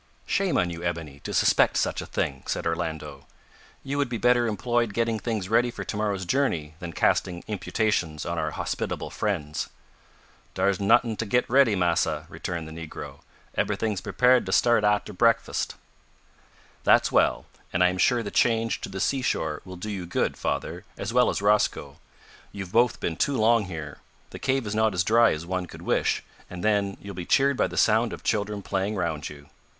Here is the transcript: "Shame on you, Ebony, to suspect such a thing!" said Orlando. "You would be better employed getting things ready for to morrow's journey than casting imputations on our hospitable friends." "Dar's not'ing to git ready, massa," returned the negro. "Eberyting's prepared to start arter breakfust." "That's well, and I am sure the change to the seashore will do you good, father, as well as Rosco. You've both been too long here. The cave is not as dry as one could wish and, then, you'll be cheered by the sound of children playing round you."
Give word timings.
"Shame 0.25 0.57
on 0.57 0.71
you, 0.71 0.83
Ebony, 0.83 1.19
to 1.19 1.31
suspect 1.31 1.77
such 1.77 2.01
a 2.01 2.07
thing!" 2.07 2.41
said 2.47 2.65
Orlando. 2.65 3.27
"You 3.83 3.99
would 3.99 4.09
be 4.09 4.17
better 4.17 4.47
employed 4.47 4.95
getting 4.95 5.19
things 5.19 5.47
ready 5.47 5.69
for 5.69 5.83
to 5.83 5.95
morrow's 5.95 6.25
journey 6.25 6.73
than 6.79 6.91
casting 6.93 7.43
imputations 7.45 8.25
on 8.25 8.39
our 8.39 8.49
hospitable 8.49 9.11
friends." 9.11 9.69
"Dar's 10.55 10.79
not'ing 10.79 11.17
to 11.17 11.25
git 11.27 11.47
ready, 11.47 11.75
massa," 11.75 12.25
returned 12.29 12.67
the 12.67 12.71
negro. 12.71 13.19
"Eberyting's 13.55 14.01
prepared 14.01 14.43
to 14.47 14.51
start 14.51 14.83
arter 14.83 15.13
breakfust." 15.13 15.75
"That's 16.83 17.11
well, 17.11 17.45
and 17.71 17.83
I 17.83 17.89
am 17.89 17.99
sure 17.99 18.23
the 18.23 18.31
change 18.31 18.81
to 18.81 18.89
the 18.89 18.99
seashore 18.99 19.61
will 19.65 19.75
do 19.77 19.91
you 19.91 20.07
good, 20.07 20.35
father, 20.35 20.83
as 20.97 21.13
well 21.13 21.29
as 21.29 21.43
Rosco. 21.43 21.97
You've 22.51 22.71
both 22.71 22.99
been 22.99 23.17
too 23.17 23.37
long 23.37 23.65
here. 23.65 23.99
The 24.31 24.39
cave 24.39 24.65
is 24.65 24.73
not 24.73 24.95
as 24.95 25.03
dry 25.03 25.31
as 25.31 25.45
one 25.45 25.67
could 25.67 25.83
wish 25.83 26.23
and, 26.49 26.63
then, 26.63 26.97
you'll 27.01 27.13
be 27.13 27.23
cheered 27.23 27.55
by 27.55 27.67
the 27.67 27.77
sound 27.77 28.13
of 28.13 28.23
children 28.23 28.63
playing 28.63 28.95
round 28.95 29.29
you." 29.29 29.47